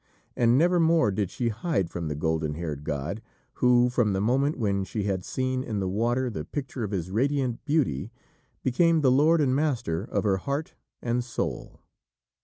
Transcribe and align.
And 0.35 0.57
nevermore 0.57 1.11
did 1.11 1.29
she 1.29 1.49
hide 1.49 1.91
from 1.91 2.07
the 2.07 2.15
golden 2.15 2.55
haired 2.55 2.83
god 2.83 3.21
who, 3.61 3.87
from 3.91 4.13
the 4.13 4.19
moment 4.19 4.57
when 4.57 4.83
she 4.83 5.03
had 5.03 5.23
seen 5.23 5.61
in 5.63 5.79
the 5.79 5.87
water 5.87 6.27
the 6.31 6.43
picture 6.43 6.83
of 6.83 6.89
his 6.89 7.11
radiant 7.11 7.63
beauty, 7.65 8.11
became 8.63 9.01
the 9.01 9.11
lord 9.11 9.41
and 9.41 9.55
master 9.55 10.03
of 10.03 10.23
her 10.23 10.37
heart 10.37 10.73
and 11.03 11.23
soul. 11.23 11.81